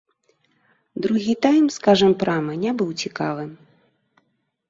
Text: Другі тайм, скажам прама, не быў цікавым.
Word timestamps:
Другі 1.05 1.33
тайм, 1.43 1.67
скажам 1.75 2.11
прама, 2.23 2.53
не 2.63 2.71
быў 2.79 2.89
цікавым. 3.05 3.51